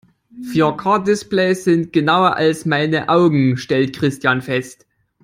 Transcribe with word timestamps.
Vier-K-Displays 0.41 1.63
sind 1.65 1.93
genauer 1.93 2.35
als 2.35 2.65
meine 2.65 3.07
Augen, 3.07 3.55
stellt 3.55 3.95
Christian 3.95 4.41
fest. 4.41 4.87